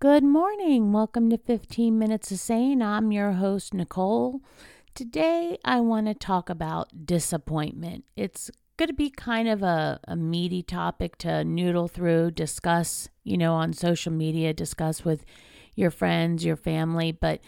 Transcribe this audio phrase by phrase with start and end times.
[0.00, 0.92] Good morning.
[0.92, 2.80] Welcome to 15 Minutes of Sane.
[2.80, 4.40] I'm your host, Nicole.
[4.94, 8.06] Today, I want to talk about disappointment.
[8.16, 13.36] It's going to be kind of a, a meaty topic to noodle through, discuss, you
[13.36, 15.26] know, on social media, discuss with
[15.74, 17.12] your friends, your family.
[17.12, 17.42] But,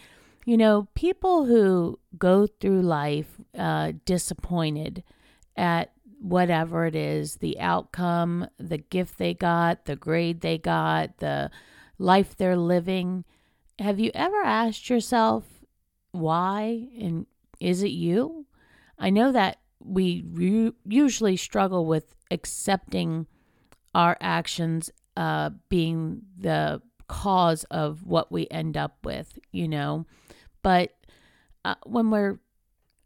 [0.45, 5.03] you know, people who go through life uh, disappointed
[5.57, 11.49] at whatever it is the outcome, the gift they got, the grade they got, the
[12.03, 13.23] life they're living.
[13.79, 15.45] Have you ever asked yourself
[16.11, 17.25] why and
[17.59, 18.45] is it you?
[18.99, 23.25] I know that we re- usually struggle with accepting
[23.95, 30.05] our actions uh, being the cause of what we end up with, you know.
[30.61, 30.93] But
[31.63, 32.39] uh, when we're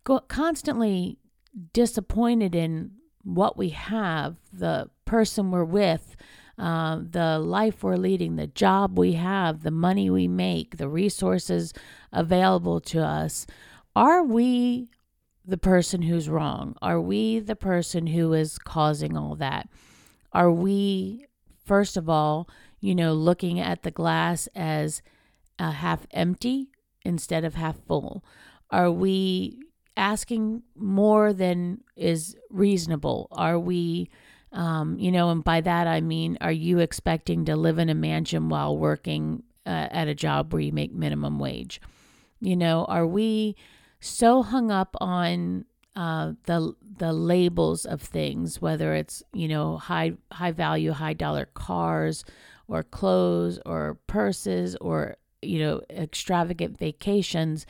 [0.04, 1.20] go- constantly
[1.74, 2.91] disappointed in
[3.24, 6.16] what we have, the person we're with,
[6.58, 11.74] uh, the life we're leading, the job we have, the money we make, the resources
[12.12, 13.46] available to us,
[13.96, 14.90] are we
[15.46, 16.76] the person who's wrong?
[16.82, 19.70] Are we the person who is causing all that?
[20.34, 21.26] Are we,
[21.66, 22.49] first of all,
[22.80, 25.02] you know, looking at the glass as
[25.58, 26.70] uh, half empty
[27.04, 28.26] instead of half full?
[28.70, 29.60] Are we
[29.96, 33.27] asking more than is reasonable?
[33.32, 34.10] Are we,
[34.51, 37.95] um, you know, and by that I mean, are you expecting to live in a
[37.95, 41.81] mansion while working uh, at a job where you make minimum wage?
[42.40, 43.55] You know, are we
[43.99, 50.13] so hung up on uh, the the labels of things, whether it's you know high
[50.31, 52.23] high value, high dollar cars,
[52.68, 57.65] or clothes, or purses, or you know extravagant vacations,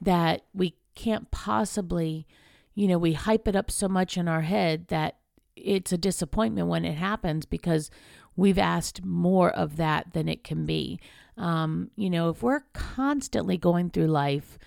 [0.00, 2.26] that we can't possibly,
[2.74, 5.18] you know, we hype it up so much in our head that
[5.66, 7.90] it's a disappointment when it happens because
[8.36, 11.00] we've asked more of that than it can be.
[11.36, 14.58] Um, you know, if we're constantly going through life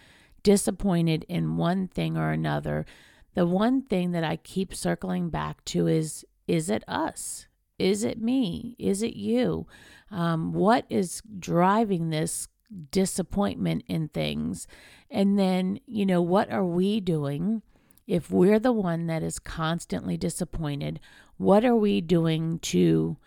[0.44, 2.86] disappointed in one thing or another,
[3.33, 7.48] the one thing that I keep circling back to is is it us?
[7.77, 8.76] Is it me?
[8.77, 9.67] Is it you?
[10.11, 12.48] Um, what is driving this
[12.92, 14.67] disappointment in things?
[15.10, 17.61] And then, you know, what are we doing
[18.09, 20.99] if we're the one that is constantly disappointed?
[21.37, 23.17] What are we doing to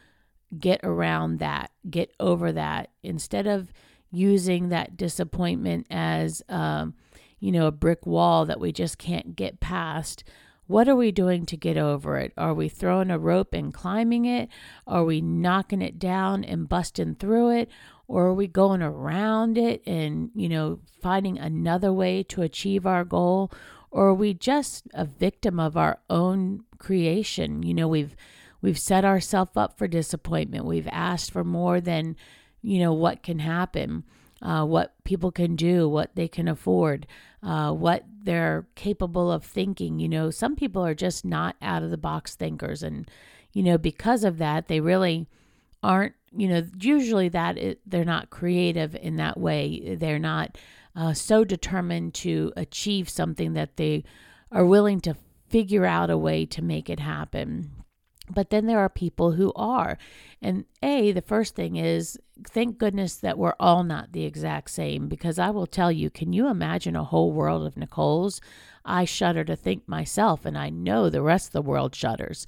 [0.59, 3.73] get around that, get over that, instead of
[4.11, 6.95] using that disappointment as, um,
[7.39, 10.25] you know, a brick wall that we just can't get past.
[10.67, 12.33] What are we doing to get over it?
[12.37, 14.49] Are we throwing a rope and climbing it?
[14.87, 17.71] Are we knocking it down and busting through it?
[18.09, 23.05] Or are we going around it and, you know, finding another way to achieve our
[23.05, 23.51] goal?
[23.93, 27.63] Or are we just a victim of our own creation?
[27.63, 28.17] You know, we've
[28.61, 30.65] we've set ourselves up for disappointment.
[30.65, 32.17] We've asked for more than,
[32.63, 34.03] you know, what can happen
[34.43, 37.07] uh, what people can do, what they can afford,
[37.43, 40.01] uh, what they're capable of thinking.
[40.01, 42.83] You know, some people are just not out of the box thinkers.
[42.83, 43.09] And,
[43.53, 45.29] you know, because of that, they really
[45.83, 49.95] aren't, you know, usually that it, they're not creative in that way.
[49.95, 50.59] They're not
[50.95, 54.05] uh, so determined to achieve something that they
[54.51, 55.17] are willing to
[55.49, 57.71] figure out a way to make it happen.
[58.31, 59.99] But then there are people who are.
[60.41, 65.09] And A, the first thing is thank goodness that we're all not the exact same
[65.09, 68.41] because I will tell you, can you imagine a whole world of Nicole's?
[68.85, 72.47] I shudder to think myself, and I know the rest of the world shudders.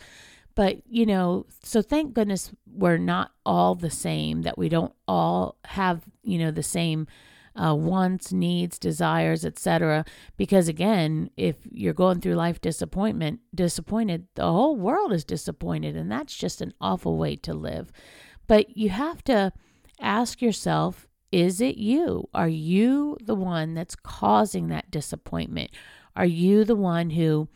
[0.54, 5.56] But, you know, so thank goodness we're not all the same, that we don't all
[5.64, 7.06] have, you know, the same
[7.56, 10.04] uh, wants, needs, desires, etc.
[10.36, 16.10] Because again, if you're going through life disappointment, disappointed, the whole world is disappointed, and
[16.10, 17.92] that's just an awful way to live.
[18.46, 19.52] But you have to
[20.00, 22.28] ask yourself, is it you?
[22.34, 25.70] Are you the one that's causing that disappointment?
[26.16, 27.48] Are you the one who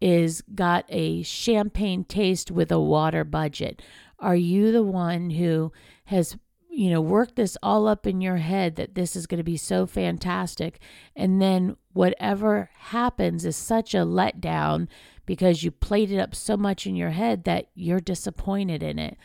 [0.00, 3.82] is got a champagne taste with a water budget?
[4.18, 5.72] Are you the one who
[6.06, 6.36] has
[6.74, 9.56] you know, work this all up in your head that this is going to be
[9.56, 10.80] so fantastic.
[11.14, 14.88] And then whatever happens is such a letdown
[15.24, 19.16] because you played it up so much in your head that you're disappointed in it.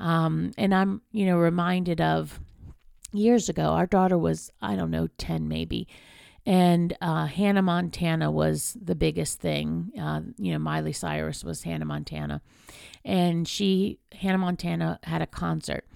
[0.00, 2.40] Um, and I'm, you know, reminded of
[3.12, 5.86] years ago, our daughter was, I don't know, 10 maybe.
[6.44, 9.92] And uh, Hannah Montana was the biggest thing.
[10.00, 12.42] Uh, you know, Miley Cyrus was Hannah Montana.
[13.04, 15.86] And she, Hannah Montana, had a concert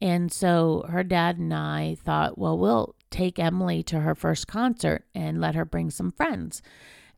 [0.00, 5.04] and so her dad and I thought, well, we'll take Emily to her first concert
[5.14, 6.62] and let her bring some friends.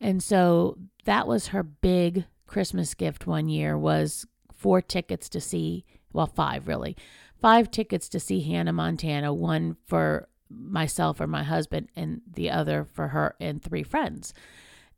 [0.01, 5.85] And so that was her big Christmas gift one year was four tickets to see,
[6.13, 6.97] well, five really,
[7.41, 12.85] five tickets to see Hannah Montana, one for myself or my husband, and the other
[12.85, 14.33] for her and three friends.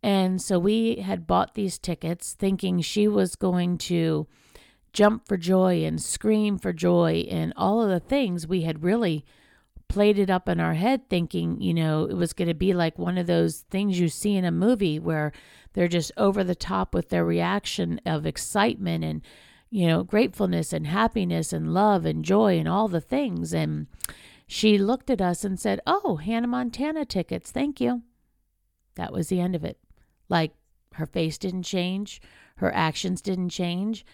[0.03, 4.27] And so we had bought these tickets thinking she was going to
[4.93, 9.25] jump for joy and scream for joy and all of the things we had really
[9.89, 12.99] played it up in our head thinking, you know, it was going to be like
[12.99, 15.33] one of those things you see in a movie where
[15.73, 19.23] they're just over the top with their reaction of excitement and,
[19.71, 23.55] you know, gratefulness and happiness and love and joy and all the things.
[23.55, 23.87] And
[24.47, 27.51] she looked at us and said, Oh, Hannah Montana tickets.
[27.51, 28.03] Thank you.
[28.97, 29.79] That was the end of it.
[30.29, 30.53] Like
[30.95, 32.21] her face didn't change,
[32.57, 34.05] her actions didn't change.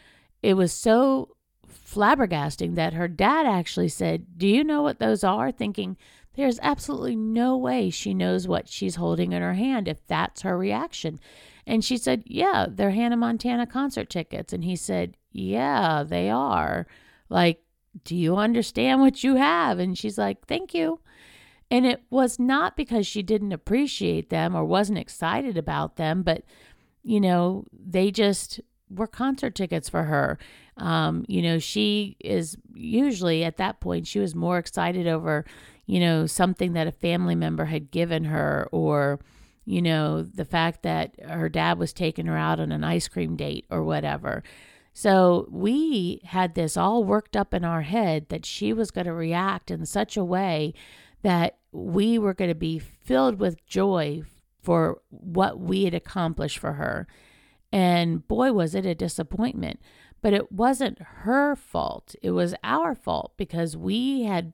[0.44, 1.36] It was so
[1.66, 5.50] flabbergasting that her dad actually said, Do you know what those are?
[5.50, 5.96] Thinking,
[6.34, 10.58] there's absolutely no way she knows what she's holding in her hand if that's her
[10.58, 11.18] reaction.
[11.66, 14.52] And she said, Yeah, they're Hannah Montana concert tickets.
[14.52, 16.86] And he said, Yeah, they are.
[17.30, 17.62] Like,
[18.04, 19.78] do you understand what you have?
[19.78, 21.00] And she's like, Thank you.
[21.70, 26.42] And it was not because she didn't appreciate them or wasn't excited about them, but,
[27.02, 28.60] you know, they just
[28.94, 30.38] were concert tickets for her.
[30.76, 35.44] Um, you know, she is usually at that point, she was more excited over,
[35.86, 39.20] you know, something that a family member had given her or,
[39.64, 43.36] you know, the fact that her dad was taking her out on an ice cream
[43.36, 44.42] date or whatever.
[44.92, 49.12] So we had this all worked up in our head that she was going to
[49.12, 50.72] react in such a way
[51.22, 54.22] that we were going to be filled with joy
[54.62, 57.08] for what we had accomplished for her.
[57.74, 59.80] And boy, was it a disappointment.
[60.22, 62.14] But it wasn't her fault.
[62.22, 64.52] It was our fault because we had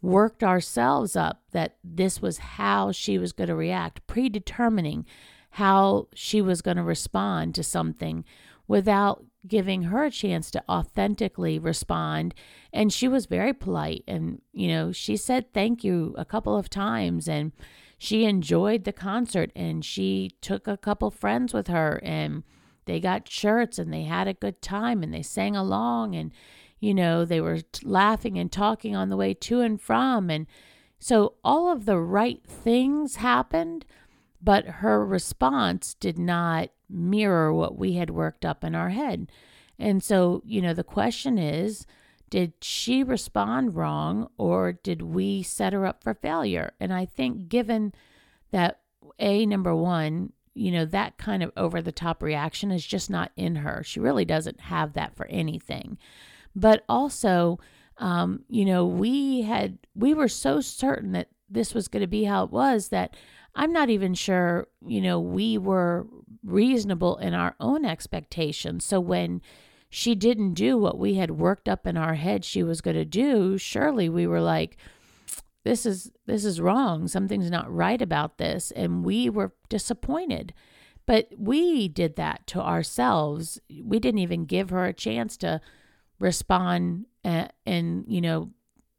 [0.00, 5.04] worked ourselves up that this was how she was going to react, predetermining
[5.50, 8.24] how she was going to respond to something
[8.66, 12.34] without giving her a chance to authentically respond.
[12.72, 14.04] And she was very polite.
[14.08, 17.52] And, you know, she said thank you a couple of times and
[18.04, 22.42] she enjoyed the concert and she took a couple friends with her and
[22.86, 26.30] they got shirts and they had a good time and they sang along and
[26.80, 30.46] you know they were laughing and talking on the way to and from and
[30.98, 33.84] so all of the right things happened
[34.44, 39.32] but her response did not mirror what we had worked up in our head.
[39.78, 41.86] And so you know the question is
[42.30, 47.48] did she respond wrong or did we set her up for failure and i think
[47.48, 47.92] given
[48.50, 48.80] that
[49.18, 53.32] a number one you know, that kind of over the top reaction is just not
[53.36, 53.82] in her.
[53.84, 55.98] She really doesn't have that for anything.
[56.54, 57.58] But also,
[57.98, 62.24] um, you know, we had, we were so certain that this was going to be
[62.24, 63.16] how it was that
[63.56, 66.06] I'm not even sure, you know, we were
[66.44, 68.84] reasonable in our own expectations.
[68.84, 69.42] So when
[69.94, 73.04] she didn't do what we had worked up in our head she was going to
[73.04, 74.76] do, surely we were like,
[75.62, 77.06] this is this is wrong.
[77.06, 78.72] Something's not right about this.
[78.72, 80.52] And we were disappointed.
[81.06, 83.60] But we did that to ourselves.
[83.84, 85.60] We didn't even give her a chance to
[86.18, 88.50] respond and, and you know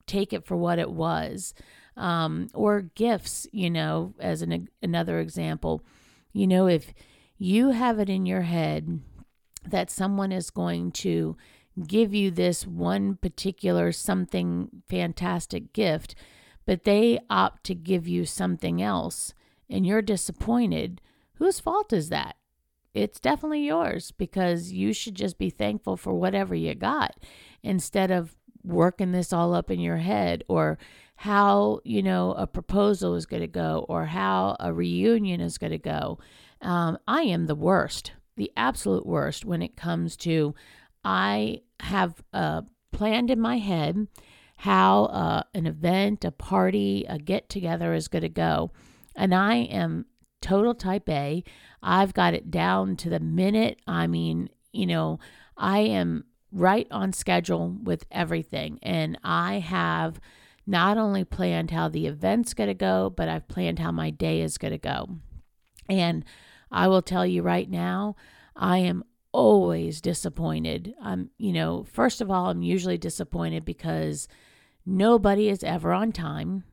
[0.08, 1.54] take it for what it was.
[1.98, 5.84] Um, or gifts you know as an another example.
[6.32, 6.94] You know if
[7.38, 9.02] you have it in your head
[9.70, 11.36] that someone is going to
[11.88, 16.16] give you this one particular something fantastic gift
[16.66, 19.34] but they opt to give you something else
[19.70, 21.02] and you're disappointed,
[21.36, 22.36] whose fault is that?
[22.94, 27.16] It's definitely yours because you should just be thankful for whatever you got
[27.62, 30.78] instead of working this all up in your head or
[31.18, 35.72] how, you know, a proposal is going to go or how a reunion is going
[35.72, 36.20] to go.
[36.62, 40.54] Um, I am the worst, the absolute worst when it comes to
[41.04, 44.08] I have uh, planned in my head
[44.58, 48.72] how uh, an event, a party, a get together is going to go.
[49.16, 50.06] And I am
[50.42, 51.44] total type A.
[51.84, 53.80] I've got it down to the minute.
[53.88, 55.20] I mean, you know,
[55.58, 58.80] I am right on schedule with everything.
[58.82, 60.20] And I have
[60.66, 64.42] not only planned how the event's going to go, but I've planned how my day
[64.42, 65.10] is going to go.
[65.88, 66.26] And
[66.76, 68.18] I will tell you right now,
[68.56, 70.94] I am always disappointed.
[71.02, 74.28] I'm, you know, first of all, I'm usually disappointed because
[74.86, 76.66] nobody is ever on time,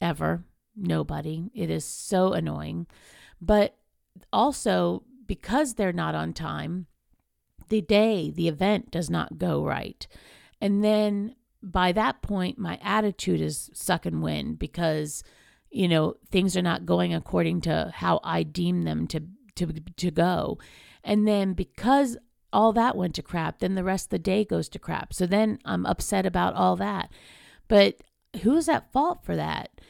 [0.00, 0.44] ever.
[0.76, 1.50] Nobody.
[1.54, 2.86] It is so annoying.
[3.40, 3.76] But
[4.32, 6.86] also, because they're not on time,
[7.68, 10.06] the day, the event does not go right.
[10.60, 15.24] And then by that point, my attitude is suck and win because,
[15.68, 19.22] you know, things are not going according to how I deem them to,
[19.58, 20.58] to, to go.
[21.04, 22.16] And then because
[22.52, 23.58] all that went to crap.
[23.58, 25.12] Then the rest of the day goes to crap.
[25.12, 27.10] So then I'm upset about all that.
[27.68, 28.02] But
[28.42, 29.80] who's at fault for that?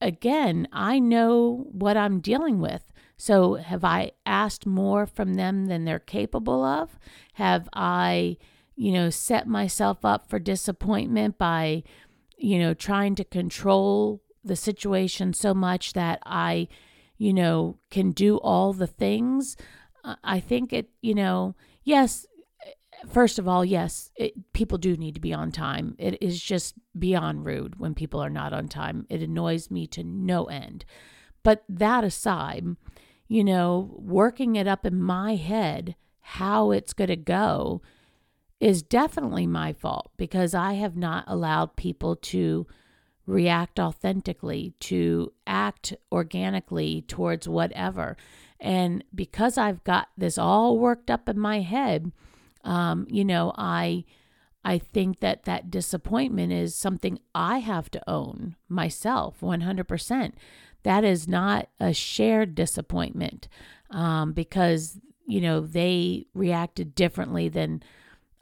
[0.00, 2.92] Again, I know what I'm dealing with.
[3.16, 6.98] So have I asked more from them than they're capable of?
[7.34, 8.36] Have I,
[8.74, 11.82] you know, set myself up for disappointment by,
[12.36, 16.68] you know, trying to control the situation so much that I,
[17.18, 19.56] you know, can do all the things?
[20.04, 21.54] Uh, I think it, you know,
[21.84, 22.26] yes,
[23.08, 25.94] first of all, yes, it, people do need to be on time.
[25.98, 29.06] It is just beyond rude when people are not on time.
[29.08, 30.84] It annoys me to no end.
[31.42, 32.64] But that aside,
[33.28, 37.80] you know, working it up in my head how it's going to go
[38.58, 42.66] is definitely my fault because I have not allowed people to
[43.26, 48.16] react authentically, to act organically towards whatever.
[48.60, 52.12] And because I've got this all worked up in my head,
[52.64, 54.04] um, you know, I
[54.64, 60.32] I think that that disappointment is something I have to own myself 100%.
[60.82, 63.46] That is not a shared disappointment
[63.92, 67.80] um, because, you know, they reacted differently than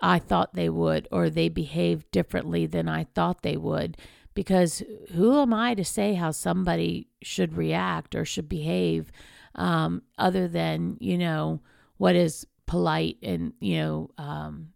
[0.00, 3.98] I thought they would, or they behaved differently than I thought they would.
[4.34, 9.12] Because who am I to say how somebody should react or should behave
[9.54, 11.60] um, other than, you know,
[11.96, 14.68] what is polite and you know um,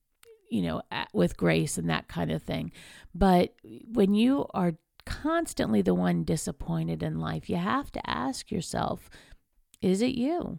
[0.50, 2.73] you know with grace and that kind of thing.
[3.15, 3.55] But
[3.93, 4.75] when you are
[5.05, 9.09] constantly the one disappointed in life you have to ask yourself
[9.81, 10.59] is it you?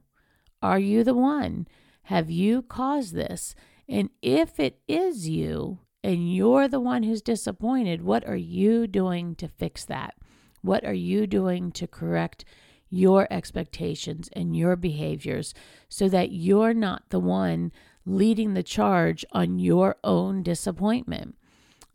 [0.61, 1.67] Are you the one?
[2.03, 3.53] Have you caused this?
[3.87, 9.35] And if it is you and you're the one who's disappointed what are you doing
[9.35, 10.15] to fix that
[10.61, 12.45] what are you doing to correct
[12.89, 15.53] your expectations and your behaviors
[15.87, 17.71] so that you're not the one
[18.05, 21.35] leading the charge on your own disappointment.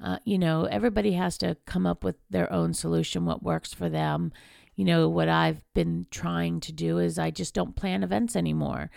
[0.03, 3.89] Uh, you know, everybody has to come up with their own solution, what works for
[3.89, 4.33] them.
[4.77, 8.91] You know, what I've been trying to do is I just don't plan events anymore.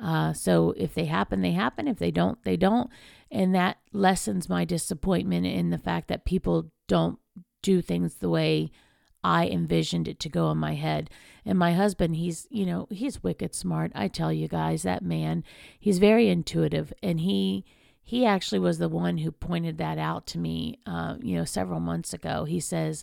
[0.00, 1.88] Uh, so if they happen, they happen.
[1.88, 2.90] If they don't, they don't.
[3.30, 7.18] And that lessens my disappointment in the fact that people don't
[7.62, 8.70] do things the way
[9.22, 11.08] I envisioned it to go in my head.
[11.46, 13.90] And my husband, he's, you know, he's wicked smart.
[13.94, 15.44] I tell you guys, that man,
[15.80, 17.64] he's very intuitive and he
[18.06, 21.80] he actually was the one who pointed that out to me, uh, you know, several
[21.80, 22.44] months ago.
[22.44, 23.02] He says,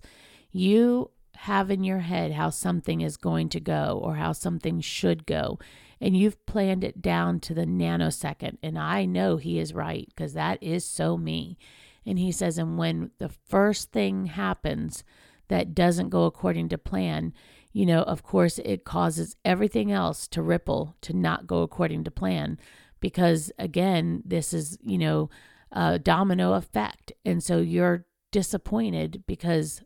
[0.52, 5.26] You have in your head how something is going to go or how something should
[5.26, 5.58] go,
[6.02, 8.58] and you've planned it down to the nanosecond.
[8.64, 11.60] And I know he is right because that is so me.
[12.06, 15.04] And he says, And when the first thing happens,
[15.48, 17.34] that doesn't go according to plan,
[17.72, 22.12] you know, of course, it causes everything else to ripple, to not go according to
[22.12, 22.58] plan.
[23.00, 25.30] Because again, this is, you know,
[25.72, 27.12] a domino effect.
[27.24, 29.84] And so you're disappointed because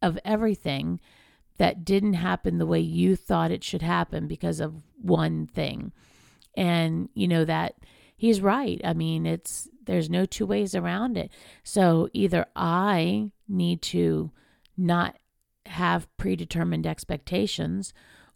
[0.00, 1.00] of everything
[1.58, 5.92] that didn't happen the way you thought it should happen because of one thing.
[6.56, 7.74] And, you know, that
[8.16, 8.80] he's right.
[8.84, 11.30] I mean, it's, there's no two ways around it.
[11.62, 14.30] So either I need to
[14.76, 15.16] not
[15.66, 17.92] have predetermined expectations,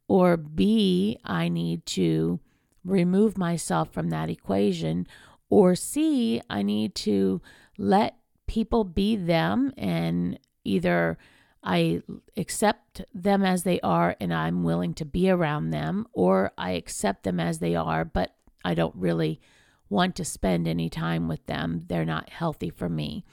[0.09, 2.41] or B, I need to
[2.85, 5.07] remove myself from that equation,
[5.49, 7.41] or C, I need to
[7.79, 11.17] let people be them and either
[11.63, 12.03] I
[12.37, 17.23] accept them as they are and I'm willing to be around them, or I accept
[17.23, 19.41] them as they are, but I don't really
[19.89, 21.83] want to spend any time with them.
[21.89, 23.25] They're not healthy for me.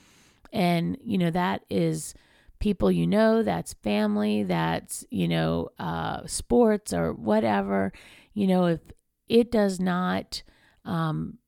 [0.52, 2.14] And, you know, that is
[2.60, 7.92] people you know, that's family, that's, you know, uh, sports or whatever.
[8.34, 8.80] You know, if
[9.28, 10.42] it does not
[10.84, 11.38] um,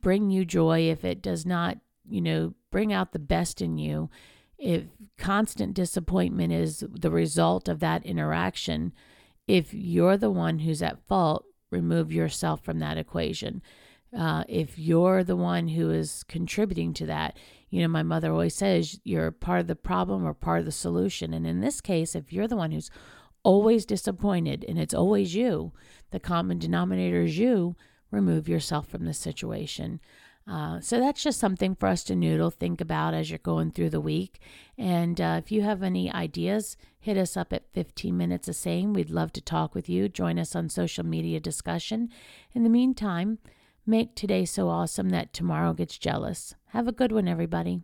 [0.00, 4.08] bring you joy, if it does not, you know, bring out the best in you,
[4.64, 4.84] if
[5.18, 8.94] constant disappointment is the result of that interaction,
[9.46, 13.60] if you're the one who's at fault, remove yourself from that equation.
[14.16, 17.36] Uh, if you're the one who is contributing to that,
[17.68, 20.72] you know, my mother always says you're part of the problem or part of the
[20.72, 21.34] solution.
[21.34, 22.90] And in this case, if you're the one who's
[23.42, 25.72] always disappointed and it's always you,
[26.10, 27.76] the common denominator is you,
[28.10, 30.00] remove yourself from the situation.
[30.46, 33.88] Uh, so that's just something for us to noodle, think about as you're going through
[33.88, 34.40] the week.
[34.76, 38.92] And uh, if you have any ideas, hit us up at 15 minutes of Sane.
[38.92, 40.08] We'd love to talk with you.
[40.08, 42.10] Join us on social media discussion.
[42.52, 43.38] In the meantime,
[43.86, 46.54] Make today so awesome that tomorrow gets jealous.
[46.68, 47.82] Have a good one, everybody.